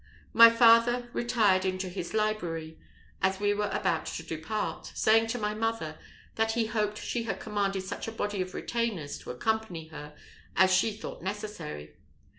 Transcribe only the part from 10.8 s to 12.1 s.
thought necessary.